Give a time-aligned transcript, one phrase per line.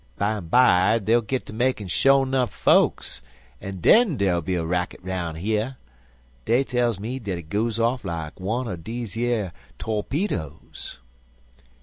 [0.17, 3.21] Bimeby dey'll git ter makin' sho' nuff fokes,
[3.61, 5.77] an' den dere'll be a racket 'roun' here.
[6.43, 10.97] Dey tells me dat it goes off like one er deze yer torpedoes."